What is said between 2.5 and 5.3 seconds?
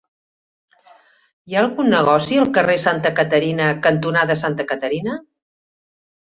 carrer Santa Caterina cantonada Santa Caterina?